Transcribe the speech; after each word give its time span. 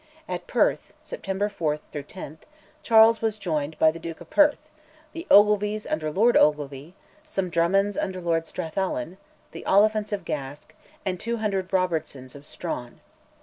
At 0.27 0.47
Perth 0.47 0.95
(September 1.03 1.47
4 1.47 1.77
10) 1.77 2.39
Charles 2.81 3.21
was 3.21 3.37
joined 3.37 3.77
by 3.77 3.91
the 3.91 3.99
Duke 3.99 4.19
of 4.19 4.31
Perth, 4.31 4.71
the 5.11 5.27
Ogilvys 5.29 5.85
under 5.87 6.09
Lord 6.09 6.35
Ogilvy, 6.35 6.95
some 7.29 7.51
Drummonds 7.51 7.95
under 7.95 8.19
Lord 8.19 8.47
Strathallan, 8.47 9.17
the 9.51 9.63
Oliphants 9.67 10.11
of 10.11 10.25
Gask, 10.25 10.73
and 11.05 11.19
200 11.19 11.71
Robertsons 11.71 12.33
of 12.33 12.45
Struan. 12.45 12.93